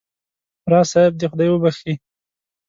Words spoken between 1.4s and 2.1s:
وبخښي.